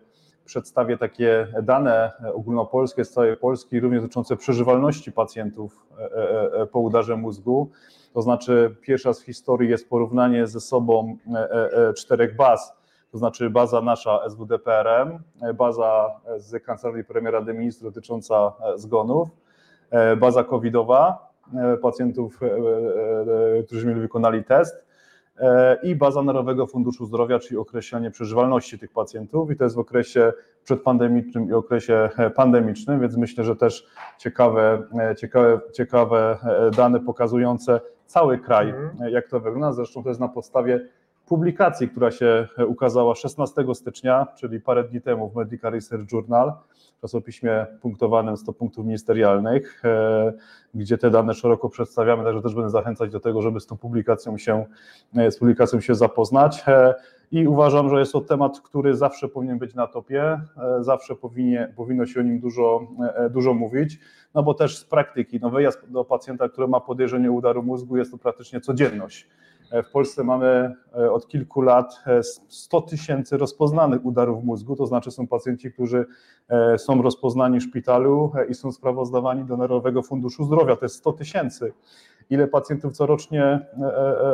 [0.46, 6.80] przedstawię takie dane ogólnopolskie z całej Polski, również dotyczące przeżywalności pacjentów e, e, e, po
[6.80, 7.70] udarze mózgu.
[8.14, 11.18] To znaczy, pierwszy raz w historii jest porównanie ze sobą
[11.98, 12.74] czterech baz.
[13.12, 15.20] To znaczy baza nasza SWDPRM,
[15.56, 19.30] baza z Kancelarii Premiera Rady Ministrów dotycząca zgonów,
[20.18, 21.30] baza covidowa
[21.82, 22.40] pacjentów,
[23.66, 24.86] którzy mieli wykonali test
[25.84, 30.34] i baza Narodowego Funduszu Zdrowia, czyli określenie przeżywalności tych pacjentów i to jest w okresie
[30.64, 37.00] przedpandemicznym i okresie e, pandemicznym, więc myślę, że też ciekawe, e, ciekawe, ciekawe e, dane
[37.00, 39.02] pokazujące cały kraj, Mhm.
[39.02, 39.72] e, jak to wygląda.
[39.74, 40.88] Zresztą to jest na podstawie
[41.28, 46.54] publikacji, która się e, ukazała 16 stycznia, czyli parę dni temu w Medical Research Journal,
[47.02, 50.34] czasopiśmie punktowanym 100 punktów ministerialnych, e,
[50.74, 54.38] gdzie te dane szeroko przedstawiamy, także też będę zachęcać do tego, żeby z tą publikacją
[54.38, 54.66] się,
[55.16, 56.66] e, z publikacją się zapoznać.
[57.32, 60.42] I uważam, że jest to temat, który zawsze powinien być na topie,
[60.80, 62.88] zawsze powinien, powinno się o nim dużo,
[63.30, 64.00] dużo mówić,
[64.34, 68.12] no bo też z praktyki, no wyjazd do pacjenta, który ma podejrzenie udaru mózgu, jest
[68.12, 69.28] to praktycznie codzienność.
[69.74, 74.86] E, W Polsce mamy e, od kilku lat e, 100 tysięcy rozpoznanych udarów mózgu, to
[74.86, 76.06] znaczy są pacjenci, którzy
[76.50, 80.96] e, są rozpoznani w szpitalu e, i są sprawozdawani do Narodowego Funduszu Zdrowia, to jest
[80.96, 81.74] 100 tysięcy.
[82.30, 83.66] Ile pacjentów corocznie e,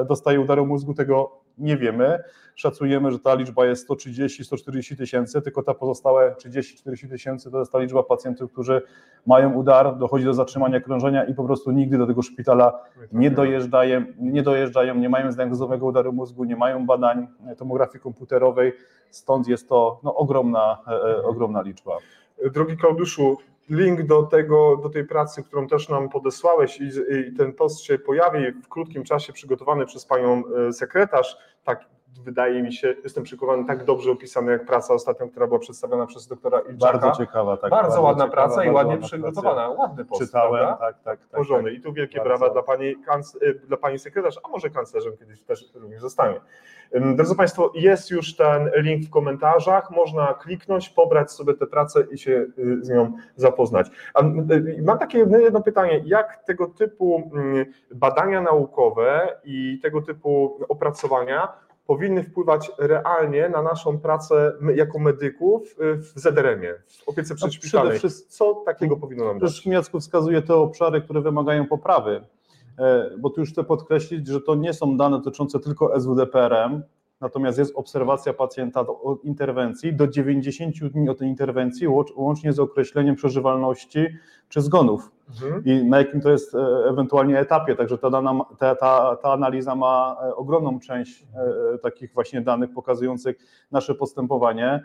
[0.01, 2.19] e, dostaje udaru mózgu, tego nie wiemy.
[2.55, 7.79] Szacujemy, że ta liczba jest 130-140 tysięcy, tylko ta pozostałe 30-40 tysięcy to jest ta
[7.79, 8.81] liczba pacjentów, którzy
[9.25, 12.79] mają udar, dochodzi do zatrzymania krążenia i po prostu nigdy do tego szpitala
[13.11, 18.73] nie dojeżdżają, nie dojeżdżają, nie mają zdiagnozowanego udaru mózgu, nie mają badań tomografii komputerowej,
[19.09, 21.97] stąd jest to no, ogromna, e, e, ogromna liczba.
[22.53, 23.37] Drogi Klaudiuszu,
[23.69, 26.89] link do, tego, do tej pracy, którą też nam podesłałeś i,
[27.29, 31.85] i ten post się pojawi w krótkim czasie przygotowany przez panią e, sekretarz, tak
[32.23, 36.27] wydaje mi się, jestem przekonany, tak dobrze opisany jak praca ostatnio, która była przedstawiona przez
[36.27, 36.97] doktora Ilczaka.
[36.97, 37.71] Bardzo ciekawa, tak.
[37.71, 40.85] bardzo, ładna ciekawa, praca i bardzo ładnie ładna przygotowana, ładny post, Czytałem, prawda?
[40.85, 41.19] tak, tak.
[41.19, 41.71] tak, Porządny.
[41.71, 41.79] tak.
[41.79, 42.29] I tu wielkie Bardzo.
[42.37, 42.95] brawa dla pani,
[43.41, 46.41] y, dla pani sekretarz, a może kanclerzem kiedyś też również zostanie.
[47.15, 52.17] Drodzy Państwo, jest już ten link w komentarzach, można kliknąć, pobrać sobie tę pracę i
[52.17, 53.87] się y, z nią zapoznać.
[54.13, 60.59] A, y, Mam takie jedno, pytanie, jak tego typu mm, badania naukowe i tego typu
[60.69, 61.47] opracowania
[61.87, 66.75] powinny wpływać realnie na naszą pracę jako medyków y, w ZRM-ie,
[67.05, 67.89] w opiece przedszpitalnej.
[67.91, 69.51] przede wszystkim- Co takiego powinno nam dać?
[69.51, 72.21] Przede Jacku wskazuje te obszary, które wymagają poprawy,
[73.19, 76.81] bo tu już chcę podkreślić, że to nie są dane dotyczące tylko SWDPRM,
[77.21, 82.59] natomiast jest obserwacja pacjenta od interwencji do 90 dni od tej interwencji, łącz- łącznie z
[82.59, 84.07] określeniem przeżywalności
[84.49, 85.11] czy zgonów.
[85.29, 85.63] Mhm.
[85.65, 87.75] i na jakim to jest e, ewentualnie etapie.
[87.75, 91.23] Także ta, dana, ta, ta, ta analiza ma e, ogromną część
[91.75, 93.37] e, takich właśnie danych pokazujących
[93.71, 94.83] nasze postępowanie.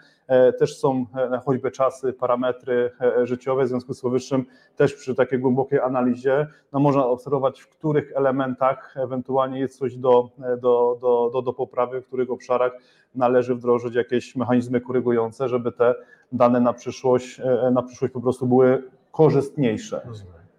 [0.59, 1.07] Też są
[1.45, 2.91] choćby czasy, parametry
[3.23, 8.13] życiowe, w związku z powyższym też przy takiej głębokiej analizie no można obserwować, w których
[8.17, 12.73] elementach ewentualnie jest coś do, do, do, do, do poprawy, w których obszarach
[13.15, 15.95] należy wdrożyć jakieś mechanizmy korygujące, żeby te
[16.33, 17.41] dane na przyszłość,
[17.73, 18.83] na przyszłość po prostu były
[19.15, 20.01] korzystniejsze.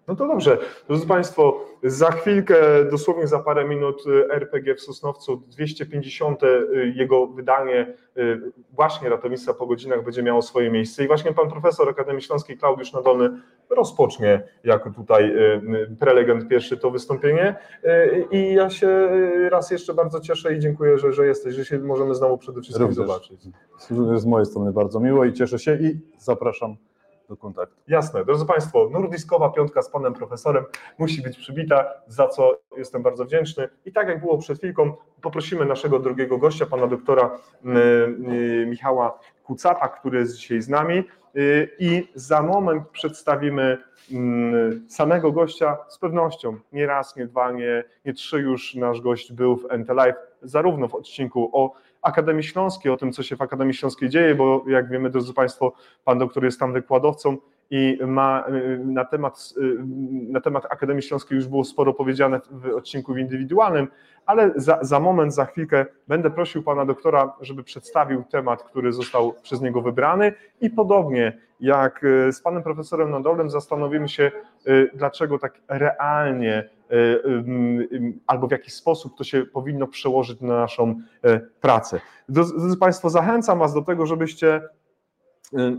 [0.08, 0.58] No to dobrze.
[0.88, 2.56] Drodzy Państwo, za chwilkę,
[2.90, 9.54] dosłownie za parę minut y, RPG w Sosnowcu, 250 y, jego wydanie y, właśnie ratownictwa
[9.54, 13.30] po godzinach będzie miało swoje miejsce i właśnie pan profesor Akademii Śląskiej Klaudiusz Nadolny
[13.70, 15.34] rozpocznie jako tutaj
[16.00, 17.56] prelegent pierwszy to wystąpienie
[18.30, 19.08] i ja się
[19.50, 22.86] raz jeszcze bardzo cieszę i dziękuję, że, że jesteś, że się możemy znowu przede wszystkim
[22.86, 23.06] Również.
[23.06, 23.40] zobaczyć.
[24.16, 26.76] Z mojej strony bardzo miło i cieszę się i zapraszam
[27.28, 27.76] do kontaktu.
[27.88, 28.24] Jasne.
[28.24, 30.64] Drodzy Państwo, nordiskowa piątka z panem profesorem
[30.98, 33.68] musi być przybita, za co jestem bardzo wdzięczny.
[33.84, 37.30] I tak jak było przed chwilką, poprosimy naszego drugiego gościa, pana doktora
[37.64, 37.68] y,
[38.32, 41.04] y, Michała Kucapa, który jest dzisiaj z nami.
[41.36, 43.78] Y, I za moment przedstawimy
[44.12, 46.56] mm, samego gościa z pewnością.
[46.72, 50.88] Nie raz, nie dwa, nie, nie trzy już nasz gość był w NT Live, zarówno
[50.88, 51.72] w odcinku o
[52.06, 55.72] Akademii Śląskiej, o tym, co się w Akademii Śląskiej dzieje, bo jak wiemy, drodzy Państwo,
[56.04, 57.36] pan doktor jest tam wykładowcą
[57.70, 59.76] i ma y, na temat, y,
[60.28, 63.88] na temat Akademii Śląskiej już było sporo powiedziane w odcinku indywidualnym,
[64.26, 69.34] ale za, za moment, za chwilkę będę prosił pana doktora, żeby przedstawił temat, który został
[69.42, 74.30] przez niego wybrany i podobnie jak y, z panem profesorem Nadolem zastanowimy się,
[74.68, 77.22] y, dlaczego tak realnie y,
[78.26, 82.00] albo w jaki sposób to się powinno przełożyć na naszą y, pracę.
[82.28, 84.62] Drodzy Państwo, zachęcam Was do tego, żebyście
[85.54, 85.76] y,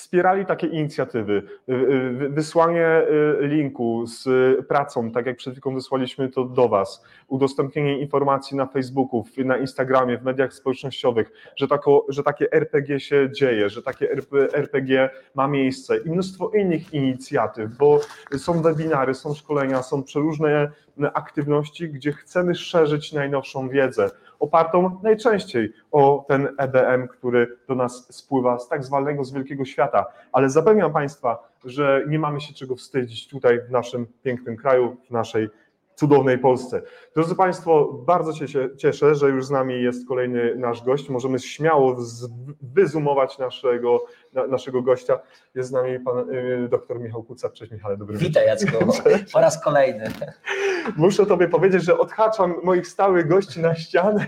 [0.00, 3.02] wspierali takie inicjatywy, y, y, wysłanie
[3.42, 4.26] y, linku z
[4.66, 10.18] pracą, tak jak przed chwilą wysłaliśmy to do Was, udostępnienie informacji na Facebooku, na Instagramie,
[10.18, 15.48] w mediach społecznościowych, że, tako, że takie RPG się dzieje, że takie RP, RPG ma
[15.48, 15.98] miejsce.
[15.98, 18.00] I mnóstwo innych inicjatyw, bo
[18.36, 20.70] są webinary, są szkolenia, są przeróżne
[21.06, 28.58] aktywności, gdzie chcemy szerzyć najnowszą wiedzę, opartą najczęściej o ten EBM, który do nas spływa
[28.58, 30.06] z tak zwanego z wielkiego świata.
[30.32, 35.10] Ale zapewniam Państwa, że nie mamy się czego wstydzić tutaj w naszym pięknym kraju, w
[35.10, 35.48] naszej
[35.94, 36.82] cudownej Polsce.
[37.14, 41.08] Drodzy Państwo, bardzo się cie- cieszę, że już z nami jest kolejny nasz gość.
[41.08, 41.96] Możemy śmiało
[42.62, 45.18] wyzumować naszego, na, naszego gościa.
[45.54, 47.50] Jest z nami pan y, dr Michał Kuca.
[47.50, 48.18] Cześć Michale, dobry.
[48.18, 48.86] Witaj Jacku,
[49.32, 50.12] po raz kolejny.
[50.96, 54.26] Muszę Tobie powiedzieć, że odhaczam moich stałych gości na ścianę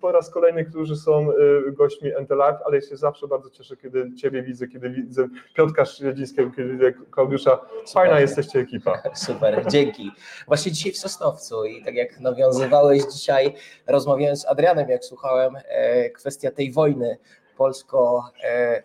[0.00, 3.76] po raz kolejny, którzy są y, gośćmi NT Live, ale ja się zawsze bardzo cieszę,
[3.76, 7.58] kiedy Ciebie widzę, kiedy widzę Piotrka Śledzińskiego, kiedy widzę Klaudusza.
[7.92, 9.02] Fajna jesteście ekipa.
[9.14, 10.10] Super, dzięki.
[10.46, 13.54] Właśnie dzisiaj w Sosnowcu i tak jak nawiązywałeś dzisiaj,
[13.86, 17.18] rozmawiając z Adrianem, jak słuchałem, e, kwestia tej wojny
[17.56, 18.82] polsko, e,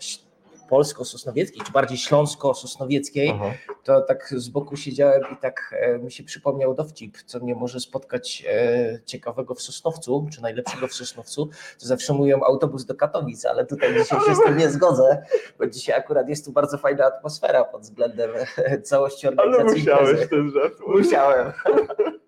[0.69, 3.51] polsko-sosnowieckiej, czy bardziej śląsko-sosnowieckiej, Aha.
[3.83, 7.79] to tak z boku siedziałem i tak e, mi się przypomniał dowcip, co mnie może
[7.79, 11.49] spotkać e, ciekawego w Sosnowcu, czy najlepszego w Sosnowcu,
[11.79, 15.25] to zawsze mówią autobus do Katowic, ale tutaj dzisiaj się z tym nie zgodzę,
[15.59, 20.09] bo dzisiaj akurat jest tu bardzo fajna atmosfera pod względem e, całości Ale organizacji musiałeś
[20.09, 20.29] imprezy.
[20.29, 20.73] ten żart.
[20.87, 21.51] Musiałem.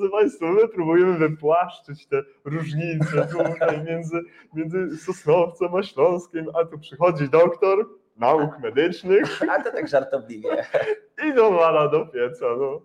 [0.00, 4.20] Drodzy Państwo, my próbujemy wypłaszczyć te różnice tutaj między,
[4.54, 10.64] między Sosnowcem a Śląskiem, a tu przychodzi doktor nauk medycznych A to tak żartobliwie.
[11.26, 12.46] i dowala do pieca.
[12.58, 12.80] No.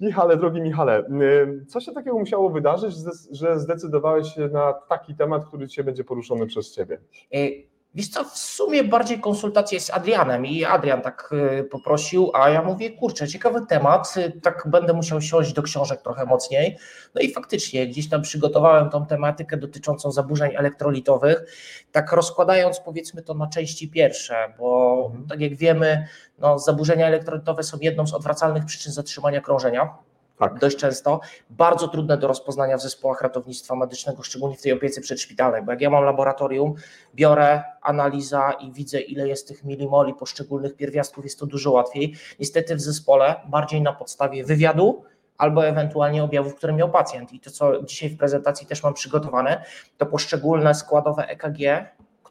[0.00, 2.94] Michale, drogi Michale, y, co się takiego musiało wydarzyć,
[3.30, 7.00] że zdecydowałeś się na taki temat, który dzisiaj będzie poruszony przez Ciebie?
[7.34, 7.38] E,
[7.94, 12.62] Wiesz co, w sumie bardziej konsultacje z Adrianem i Adrian tak e, poprosił, a ja
[12.62, 16.78] mówię, kurczę, ciekawy temat, e, tak będę musiał siąść do książek trochę mocniej.
[17.14, 21.42] No i faktycznie gdzieś tam przygotowałem tą tematykę dotyczącą zaburzeń elektrolitowych,
[21.92, 25.26] tak rozkładając powiedzmy to na części pierwsze, bo Mhm.
[25.26, 26.06] tak jak wiemy,
[26.38, 29.94] no, zaburzenia elektrolitowe są jedną z odwracalnych przyczyn zatrzymania krążenia.
[30.42, 30.58] Tak.
[30.58, 35.62] Dość często, bardzo trudne do rozpoznania w zespołach ratownictwa medycznego, szczególnie w tej opiece przedszpitalnej,
[35.62, 36.74] bo jak ja mam laboratorium,
[37.14, 42.14] biorę analiza i widzę, ile jest tych milimoli poszczególnych pierwiastków, jest to dużo łatwiej.
[42.40, 45.04] Niestety w zespole bardziej na podstawie wywiadu
[45.38, 47.32] albo ewentualnie objawów, które miał pacjent.
[47.32, 49.64] I to, co dzisiaj w prezentacji też mam przygotowane,
[49.98, 51.58] to poszczególne składowe EKG,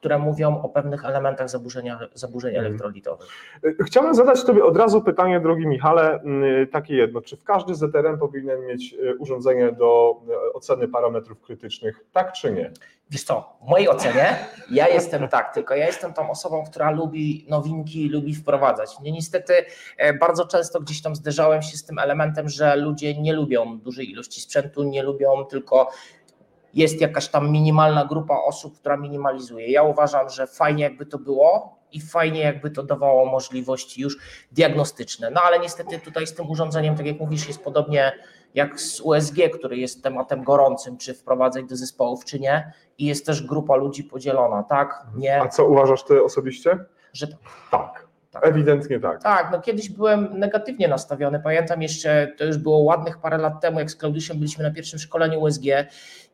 [0.01, 2.65] które mówią o pewnych elementach zaburzenia, zaburzeń Mhm.
[2.67, 3.27] elektrolitowych.
[3.65, 6.19] Y, Chciałem zadać Tobie od razu pytanie, drogi Michale,
[6.63, 7.21] y, takie jedno.
[7.21, 10.15] Czy w każdy ZRM powinien mieć y, urządzenie do
[10.53, 12.71] oceny parametrów krytycznych, tak czy nie?
[13.09, 14.35] Wiesz co, w mojej ocenie
[14.71, 18.99] ja jestem tak, tylko ja jestem tą osobą, która lubi nowinki, lubi wprowadzać.
[18.99, 19.53] Nie niestety
[19.97, 24.11] e, bardzo często gdzieś tam zderzałem się z tym elementem, że ludzie nie lubią dużej
[24.11, 25.89] ilości sprzętu, nie lubią tylko
[26.73, 29.71] jest jakaś tam minimalna grupa osób, która minimalizuje.
[29.71, 34.17] Ja uważam, że fajnie jakby to było i fajnie jakby to dawało możliwości już
[34.51, 35.31] diagnostyczne.
[35.31, 38.11] No ale niestety tutaj z tym urządzeniem, tak jak mówisz, jest podobnie
[38.53, 42.73] jak z USG, który jest tematem gorącym, czy wprowadzać do zespołów, czy nie.
[42.97, 46.79] I jest też grupa ludzi podzielona, tak, nie, A co uważasz ty osobiście?
[47.13, 47.39] że tak.
[47.71, 48.10] Tak.
[48.31, 48.45] Tak.
[48.45, 49.23] Ewidentnie tak.
[49.23, 51.39] Tak, no kiedyś byłem negatywnie nastawiony.
[51.39, 54.99] Pamiętam jeszcze, to już było ładnych parę lat temu, jak z Klaudiuszem byliśmy na pierwszym
[54.99, 55.63] szkoleniu USG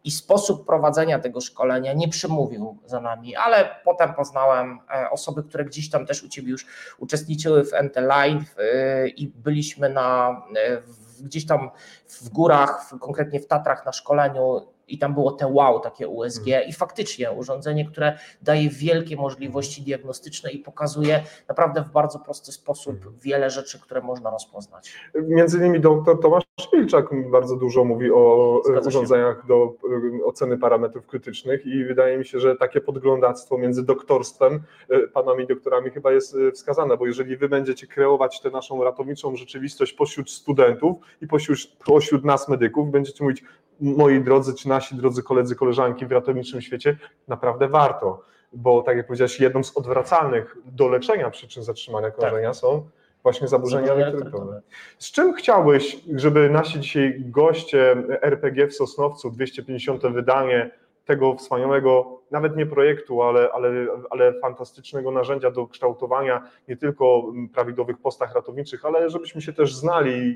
[0.04, 5.66] i sposób prowadzenia tego szkolenia nie przemówił za nami, ale potem poznałem e, osoby, które
[5.66, 6.66] gdzieś tam też u Ciebie już
[6.98, 10.82] uczestniczyły w NT Live e, i byliśmy na, e,
[11.22, 11.70] gdzieś tam
[12.08, 16.74] w górach, konkretnie w Tatrach na szkoleniu i tam było te wow, takie USG i
[16.74, 23.50] faktycznie urządzenie, które daje wielkie możliwości diagnostyczne i pokazuje naprawdę w bardzo prosty sposób wiele
[23.50, 24.94] rzeczy, które można rozpoznać.
[25.16, 29.74] Między innymi dr Tomasz Wilczak bardzo dużo mówi o e, urządzeniach do
[30.22, 35.48] e, oceny parametrów krytycznych i wydaje mi się, że takie podglądactwo między doktorstwem, e, panami
[35.48, 40.98] doktorami chyba jest wskazane, bo jeżeli wy będziecie kreować tę naszą ratowniczą rzeczywistość pośród studentów
[41.22, 43.44] i pośród, pośród nas medyków, będziecie mówić,
[43.82, 48.22] moi drodzy, czy nasi drodzy koledzy, koleżanki w ratowniczym świecie, naprawdę warto,
[48.54, 52.88] bo tak jak powiedziałeś, jedną z odwracalnych do leczenia przyczyn zatrzymania krążenia są
[53.24, 54.62] właśnie zaburzenia elektrolytowe.
[55.00, 60.04] Z czym chciałbyś, żeby nasi dzisiaj goście RPG w Sosnowcu, 250.
[60.04, 60.72] wydanie
[61.06, 63.70] tego wspaniałego, nawet nie projektu, ale, ale,
[64.10, 70.36] ale fantastycznego narzędzia do kształtowania nie tylko prawidłowych postach ratowniczych, ale żebyśmy się też znali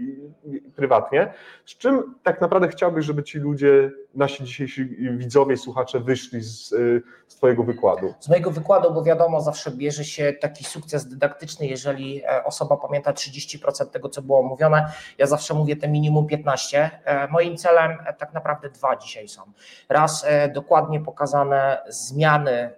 [0.75, 1.33] prywatnie.
[1.65, 4.85] Z czym tak naprawdę chciałbyś, żeby ci ludzie, nasi dzisiejsi
[5.17, 8.13] widzowie, słuchacze wyszli z, y, z Twojego wykładu?
[8.19, 13.11] Z mojego wykładu, bo wiadomo, zawsze bierze się taki sukces dydaktyczny, jeżeli e, osoba pamięta
[13.11, 14.91] 30% tego, co było mówione.
[15.17, 16.91] Ja zawsze mówię te minimum 15.
[17.05, 19.41] E, Moim celem e, tak naprawdę dwa dzisiaj są.
[19.89, 22.73] Raz dokładnie pokazane zmiany e,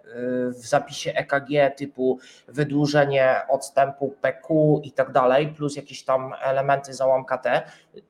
[0.50, 7.38] w zapisie EKG typu wydłużenie odstępu PQ i tak dalej, plus jakieś tam elementy załamka
[7.38, 7.62] T,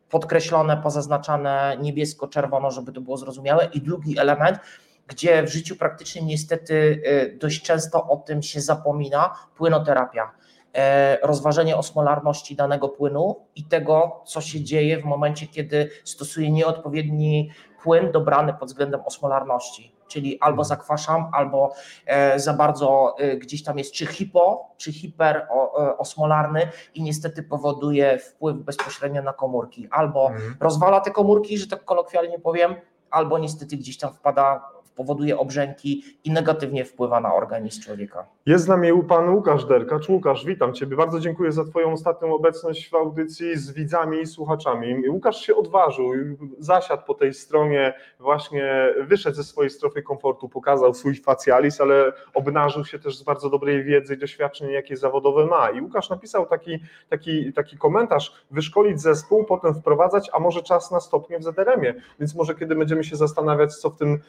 [0.09, 3.69] podkreślone, pozaznaczane niebiesko-czerwono, żeby to było zrozumiałe.
[3.73, 4.59] I drugi element,
[5.07, 10.31] gdzie w życiu praktycznym niestety y, dość często o tym się zapomina, płynoterapia.
[10.75, 17.51] E, Rozważenie osmolarności danego płynu i tego, co się dzieje w momencie, kiedy stosuje nieodpowiedni
[17.83, 19.92] płyn dobrany pod względem osmolarności.
[20.07, 21.73] Czyli albo zakwaszam, albo
[22.05, 27.43] e, za bardzo e, gdzieś tam jest czy hipo, czy hiper e, osmolarny i niestety
[27.43, 29.87] powoduje wpływ bezpośrednio na komórki.
[29.91, 32.75] Albo rozwala te komórki, że tak kolokwialnie powiem,
[33.09, 38.25] albo niestety gdzieś tam wpada, powoduje obrzęki i negatywnie wpływa na organizm człowieka.
[38.45, 40.09] Jest z nami pan Łukasz Derkacz.
[40.09, 40.97] Łukasz, witam Ciebie.
[40.97, 45.09] Bardzo dziękuję za Twoją ostatnią obecność w audycji z widzami i słuchaczami.
[45.09, 46.11] Łukasz się odważył,
[46.59, 52.85] zasiadł po tej stronie, właśnie wyszedł ze swojej strefy komfortu, pokazał swój facjalis, ale obnażył
[52.85, 55.69] się też z bardzo dobrej wiedzy i doświadczeń, jakie zawodowe ma.
[55.69, 56.79] I Łukasz napisał taki,
[57.09, 61.95] taki, taki komentarz, wyszkolić zespół, potem wprowadzać, a może czas na stopnie w ZRM-ie.
[62.19, 64.19] Więc może kiedy będziemy się zastanawiać, co w tym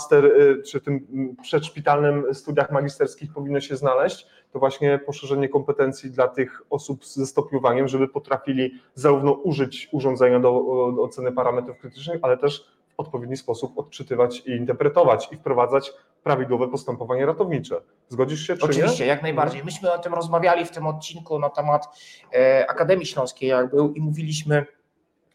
[0.00, 6.10] master, y, czy tym mm, przedszpitalnym studiach magisterskich powinno się znaleźć, to właśnie poszerzenie kompetencji
[6.10, 10.50] dla tych osób ze stopniowaniem, żeby potrafili zarówno użyć urządzenia do,
[10.96, 16.68] do oceny parametrów krytycznych, ale też w odpowiedni sposób odczytywać i interpretować i wprowadzać prawidłowe
[16.68, 17.80] postępowanie ratownicze.
[18.08, 19.10] Zgodzisz się, czy Oczywiście, nie?
[19.10, 19.64] jak najbardziej.
[19.64, 21.86] Myśmy o tym rozmawiali w tym odcinku na temat
[22.34, 24.66] e, Akademii Śląskiej, jak był, i mówiliśmy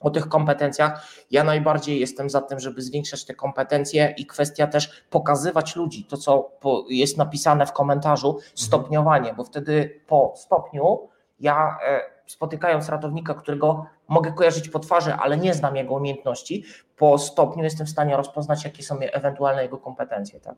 [0.05, 1.07] o tych kompetencjach.
[1.31, 6.17] Ja najbardziej jestem za tym, żeby zwiększać te kompetencje i kwestia też pokazywać ludzi, to
[6.17, 6.51] co
[6.89, 14.31] jest napisane w komentarzu, stopniowanie, bo wtedy po stopniu ja e, spotykając ratownika, którego mogę
[14.31, 16.63] kojarzyć po twarzy, ale nie znam jego umiejętności,
[16.97, 20.39] po stopniu jestem w stanie rozpoznać, jakie są ewentualne jego kompetencje.
[20.39, 20.55] Tak?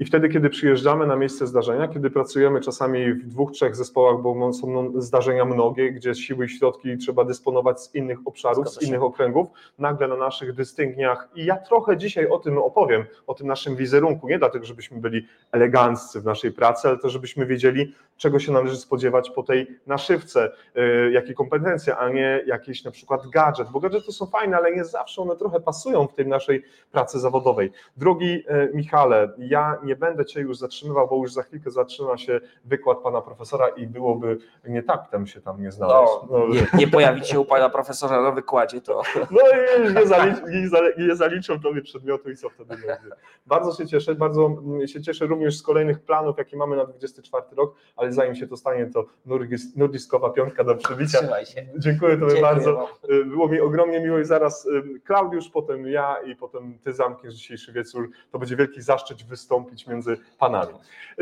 [0.00, 4.52] I wtedy, kiedy przyjeżdżamy na miejsce zdarzenia, kiedy pracujemy czasami w dwóch, trzech zespołach, bo
[4.52, 9.48] są zdarzenia mnogie, gdzie siły i środki trzeba dysponować z innych obszarów, z innych okręgów,
[9.78, 14.28] nagle na naszych dystygniach, i ja trochę dzisiaj o tym opowiem, o tym naszym wizerunku,
[14.28, 18.76] nie dlatego, żebyśmy byli eleganccy w naszej pracy, ale to, żebyśmy wiedzieli, czego się należy
[18.76, 24.12] spodziewać po tej naszywce, y, jakie kompetencje, a nie jakiś na przykład gadżet, bo gadżety
[24.12, 27.72] są fajne, ale nie zawsze one trochę pasują w tej naszej pracy zawodowej.
[27.96, 32.40] Drogi y, Michale, ja nie będę Cię już zatrzymywał, bo już za chwilkę zaczyna się
[32.64, 36.12] wykład Pana profesora i byłoby nie tak tam się tam nie znaleźć.
[36.30, 39.40] No, nie, nie pojawić się u pana profesora na wykładzie, to No
[39.78, 40.36] i nie, zalicz,
[40.98, 43.10] nie zaliczą tobie przedmiotu i co wtedy będzie.
[43.46, 47.44] Bardzo się cieszę, bardzo mm, się cieszę również z kolejnych planów, jakie mamy na 24
[47.56, 50.74] rok, ale zanim się to stanie, to nurdis- nurdiskowa piątka do
[51.44, 51.66] się.
[51.78, 52.74] Dziękuję Tobie Dziękuję bardzo.
[52.76, 52.86] wam.
[53.10, 57.34] Y, Było mi ogromnie miło i zaraz y, Klaudiusz, potem ja i potem Ty zamkniesz
[57.34, 58.10] dzisiejszy wieczór.
[58.32, 60.72] To będzie wielki zaszczyt wystąpić między panami.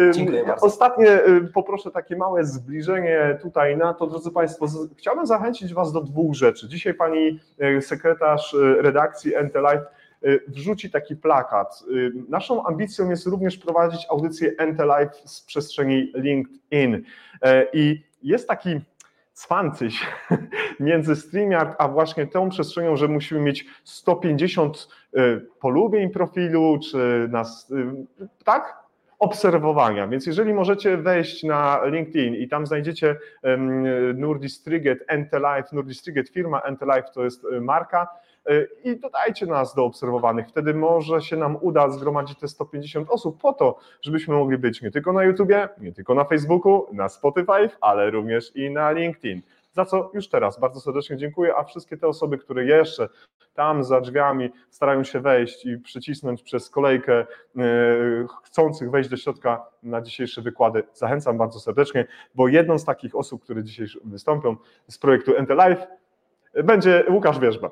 [0.00, 0.66] Y, Dziękuję bardzo.
[0.66, 1.20] Ostatnie
[1.54, 6.68] poproszę takie małe zbliżenie tutaj na to, drodzy Państwo, chciałbym zachęcić Was do dwóch rzeczy.
[6.68, 7.40] Dzisiaj Pani
[7.80, 9.82] sekretarz redakcji NT Live
[10.48, 11.84] wrzuci taki plakat.
[11.90, 16.94] Y, Naszą ambicją jest również prowadzić audycję NT Live z przestrzeni LinkedIn.
[16.94, 17.02] Y,
[17.72, 18.80] I jest taki
[19.32, 20.06] cwancyś
[20.80, 27.70] między StreamYard a właśnie tą przestrzenią, że musimy mieć 150 y, polubień profilu, czy nas,
[27.70, 28.80] y, tak?
[29.18, 30.08] Obserwowania.
[30.08, 33.16] Więc jeżeli możecie wejść na LinkedIn i tam znajdziecie
[34.14, 38.19] Nurdistriget, Entelife, Nurdistriget firma, Entelife to jest y, marka y,
[38.84, 40.48] i dodajcie nas do obserwowanych.
[40.48, 44.90] Wtedy może się nam uda zgromadzić te 150 osób po to, żebyśmy mogli być nie
[44.90, 49.42] tylko na YouTubie, nie tylko na Facebooku, na Spotify, ale również i na LinkedIn.
[49.72, 53.08] Za co już teraz bardzo serdecznie dziękuję, a wszystkie te osoby, które jeszcze
[53.54, 57.26] tam za drzwiami starają się wejść i przycisnąć przez kolejkę e,
[58.44, 63.42] chcących wejść do środka na dzisiejsze wykłady, zachęcam bardzo serdecznie, bo jedną z takich osób,
[63.42, 64.56] które dzisiaj wystąpią
[64.88, 65.86] z projektu NT Live
[66.64, 67.70] będzie Łukasz Wierzba.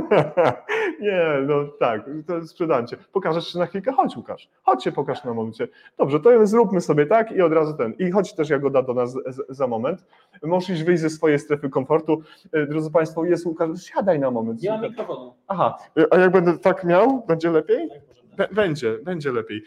[1.00, 2.96] Nie, no tak, to sprzedajcie.
[3.12, 3.92] Pokażesz się na chwilkę?
[3.92, 5.68] Chodź Łukasz, chodź się pokaż na momencie.
[5.98, 7.92] Dobrze, to zróbmy sobie tak i od razu ten.
[7.98, 9.14] I chodź też Jagoda do nas
[9.48, 10.04] za moment.
[10.42, 12.22] Możesz wyjść ze swojej strefy komfortu.
[12.52, 14.62] E, Drodzy Państwo, jest Łukasz, siadaj na moment.
[14.62, 15.34] Nie mam mikrofonu.
[15.48, 17.88] Aha, e, a jak będę tak miał, będzie lepiej?
[17.88, 18.50] Tak.
[18.50, 19.62] Bę- Będzie, będzie lepiej.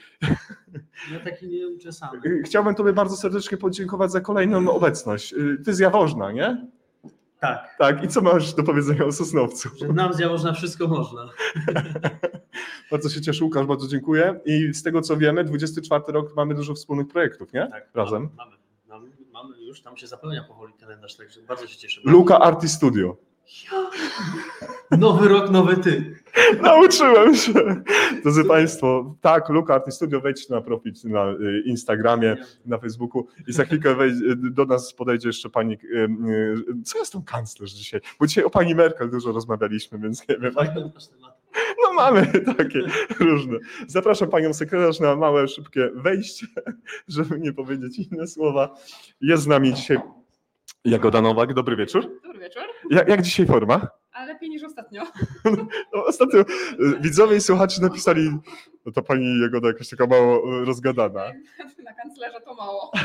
[1.13, 2.17] Ja taki nieuczesany.
[2.25, 5.35] E, Chciałbym Tobie bardzo serdecznie podziękować za kolejną obecność.
[5.65, 6.67] Ty z Jaworzna, nie?
[7.39, 9.69] Tak, Tak, i co masz do powiedzenia o Sosnowcu?
[9.79, 11.29] że nam z Jaworzna wszystko można.
[12.91, 14.39] Bardzo się cieszę, Łukasz, bardzo dziękuję.
[14.45, 17.67] I z tego co wiemy, 24 rok mamy dużo wspólnych projektów, nie?
[17.67, 18.29] Tak, Razem.
[18.37, 18.51] Mamy,
[18.87, 22.01] mamy, mamy, mamy już, tam się zapełnia powoli kalendarz, także bardzo się cieszę.
[22.03, 23.17] Luka Arti Studio.
[24.91, 26.15] Nowy rok, nowy ty.
[26.61, 27.53] Nauczyłem się.
[28.23, 33.53] Drodzy Państwo, tak, Luka Arti Studio, wejdźcie na profil na y, Instagramie, na Facebooku i
[33.53, 38.01] za chwilkę wejdzie, do nas podejdzie jeszcze pani, y, y, co jest tam kanclerz dzisiaj?
[38.19, 40.53] Bo dzisiaj o pani Merkel dużo rozmawialiśmy, więc nie wiem.
[41.83, 42.79] No mamy takie
[43.19, 43.57] różne.
[43.87, 46.47] Zapraszam panią sekretarz na małe, szybkie wejście,
[47.07, 48.75] żeby nie powiedzieć inne słowa.
[49.21, 49.97] Jest z nami dzisiaj
[50.85, 51.53] Jagoda Nowak.
[51.53, 52.19] Dobry wieczór.
[52.39, 53.87] Dobry wieczór, Jak, jak dzisiaj forma?
[54.11, 55.03] ale lepiej niż ostatnio.
[55.93, 56.45] No, ostatnio y,
[57.01, 58.37] widzowie i słuchacze napisali,
[58.89, 61.21] no to pani Jagoda jakaś taka mało y, rozgadana.
[61.85, 62.91] Na kanclerza to mało.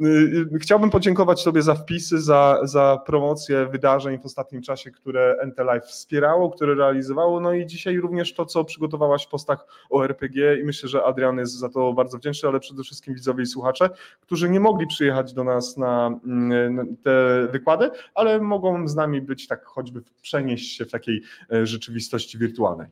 [0.00, 0.06] Y,
[0.54, 5.58] y, Chciałbym podziękować Tobie za wpisy, za, za promocję wydarzeń w ostatnim czasie, które NT
[5.58, 10.60] Live wspierało, które realizowało, no i dzisiaj również to, co przygotowałaś w postach o RPG
[10.60, 13.90] i myślę, że Adrian jest za to bardzo wdzięczny, ale przede wszystkim widzowie i słuchacze,
[14.20, 19.22] którzy nie mogli przyjechać do nas na, mm, na te wykłady, ale mogą z nami
[19.22, 22.88] być tak choćby przenieść się w takiej e, rzeczywistości wirtualnej.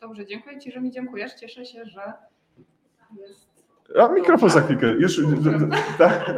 [0.00, 1.34] Dobrze, dziękuję Ci, że mi dziękujesz.
[1.34, 2.12] Cieszę się, że
[3.16, 3.48] jest.
[4.00, 4.86] A mikrofon za chwilkę.
[4.86, 5.20] Już,
[5.98, 6.32] tak.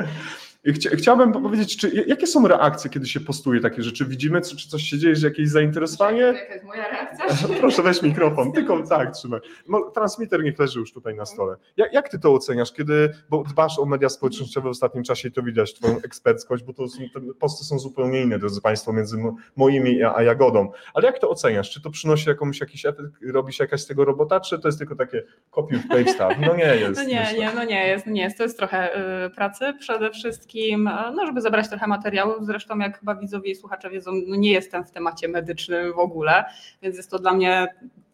[0.67, 4.05] Chcia- Chciałbym powiedzieć, czy, jakie są reakcje, kiedy się postuje takie rzeczy?
[4.07, 6.21] Widzimy, czy, czy coś się dzieje, że jakieś zainteresowanie?
[6.21, 7.49] Jaka jest moja reakcja?
[7.61, 9.41] Proszę weź mikrofon, tylko tak, trzymaj.
[9.69, 11.57] Mo- Transmitter niech leży już tutaj na stole.
[11.77, 15.33] Jak, jak ty to oceniasz, kiedy, bo dbasz o media społecznościowe w ostatnim czasie i
[15.33, 19.17] to widać, twoją eksperckość, bo to są, te posty są zupełnie inne, drodzy Państwo, między
[19.19, 20.73] mo- moimi a, a Jagodą.
[20.95, 21.71] Ale jak to oceniasz?
[21.71, 24.79] Czy to przynosi jakąś, jakiś efekt, robi się jakaś z tego robota, czy to jest
[24.79, 26.47] tylko takie copy paste stuff?
[26.47, 27.01] No nie jest.
[27.01, 27.39] No nie, myślę.
[27.39, 28.37] nie, no nie jest, nie jest.
[28.37, 32.47] To jest trochę y, pracy przede wszystkim, e, no żeby zebrać trochę materiałów.
[32.47, 36.45] Zresztą jak chyba widzowie i słuchacze wiedzą, no nie jestem w temacie medycznym w ogóle,
[36.83, 37.69] więc jest to dla mnie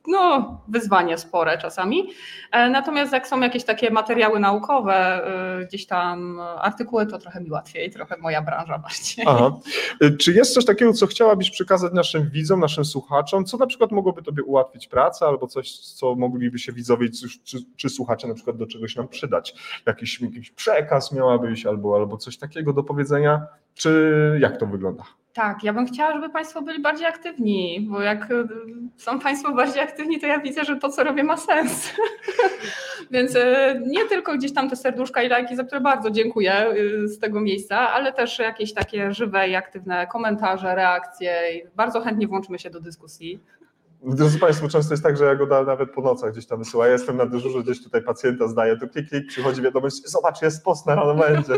[0.08, 2.10] no, wyzwanie spore czasami.
[2.52, 5.22] E, Natomiast jak są jakieś takie materiały naukowe,
[5.62, 9.24] y, gdzieś tam artykuły, to trochę mi łatwiej, trochę moja branża bardziej.
[9.28, 9.56] Aha.
[10.18, 14.22] Czy jest coś takiego, co chciałabyś przekazać naszym widzom, naszym słuchaczom, co na przykład mogłoby
[14.22, 17.08] Tobie ułatwić pracę, albo coś, co mogliby się widzowie
[17.44, 19.54] czy, czy słuchacze na przykład do czegoś nam przydać?
[19.86, 23.46] Jakiś, jakiś przekaz miałabyś, albo, albo coś takiego do powiedzenia?
[23.74, 25.02] Czy jak to wygląda?
[25.36, 28.48] Tak, ja bym chciała, żeby Państwo byli bardziej aktywni, bo jak y,
[28.96, 31.92] są Państwo bardziej aktywni, to ja widzę, że to, co robię, ma sens.
[33.10, 33.40] Więc y,
[33.86, 37.40] nie tylko gdzieś tam te serduszka i lajki, za które bardzo dziękuję y, z tego
[37.40, 41.42] miejsca, ale też jakieś takie żywe i aktywne komentarze, reakcje.
[41.74, 43.40] Bardzo chętnie włączymy się do dyskusji.
[44.02, 46.86] Drodzy Państwo, często jest tak, że ja go da- nawet po nocach gdzieś tam wysyła.
[46.86, 50.64] Ja jestem na dyżurze, gdzieś tutaj pacjenta zdaję, to klik, klik, przychodzi wiadomość, zobacz, jest
[50.64, 51.54] post na rano będzie.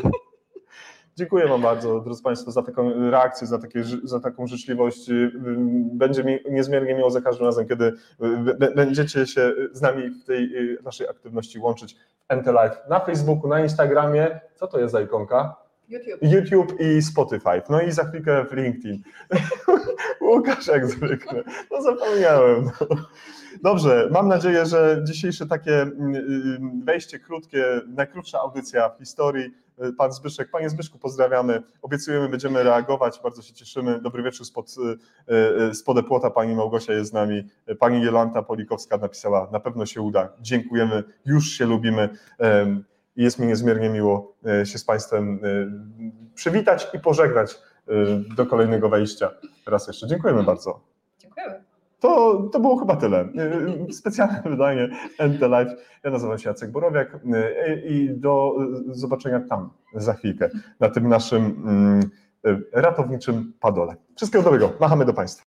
[1.19, 5.11] Dziękuję Wam bardzo, drodzy Państwo, za taką reakcję, za, takie, za taką życzliwość.
[5.93, 7.93] Będzie mi niezmiernie miło za każdym razem, kiedy
[8.59, 11.97] b- będziecie się z nami w tej y, naszej aktywności łączyć
[12.31, 14.41] w NT Live na Facebooku, na Instagramie.
[14.55, 15.57] Co to jest za ikonka?
[15.89, 16.19] YouTube.
[16.23, 17.63] YouTube i Spotify.
[17.71, 19.03] No i za chwilkę w LinkedIn.
[20.21, 21.45] Łukasz jak zwykle.
[21.71, 22.65] No zapomniałem.
[22.65, 22.97] No.
[23.63, 29.55] Dobrze, mam nadzieję, że dzisiejsze takie mm, y, wejście krótkie, najkrótsza audycja w historii.
[29.85, 31.63] Y, Pan Zbyszek, Panie Zbyszku, pozdrawiamy.
[31.83, 33.21] Obiecujemy, będziemy reagować.
[33.23, 34.01] Bardzo się cieszymy.
[34.01, 34.75] Dobry wieczór spod,
[35.29, 35.35] y,
[35.71, 36.31] y, spod płota.
[36.31, 37.49] Pani Małgosia jest z nami.
[37.79, 40.33] Pani Jolanta Polikowska napisała, na pewno się uda.
[40.41, 42.09] Dziękujemy, już się lubimy.
[43.19, 45.49] I jest mi niezmiernie miło e, się z Państwem e,
[46.35, 47.93] przywitać i pożegnać e,
[48.37, 49.31] do kolejnego wejścia.
[49.67, 50.81] Raz jeszcze dziękujemy bardzo.
[51.19, 51.68] Dziękujemy.
[52.01, 53.21] To, to było chyba tyle.
[53.21, 54.89] E, Specjalne wydanie
[55.29, 55.73] NT Live.
[56.05, 58.57] Ja nazywam się Jacek Borowiak e, i do
[58.91, 62.11] e, zobaczenia tam za chwilkę na tym naszym mm,
[62.73, 63.97] ratowniczym padole.
[64.17, 64.73] Wszystkiego dobrego.
[64.81, 65.48] Machamy do Państwa.